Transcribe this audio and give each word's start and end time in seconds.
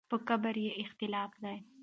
په 0.09 0.17
قبر 0.27 0.55
یې 0.65 0.71
اختلاف 0.83 1.31
دی. 1.43 1.57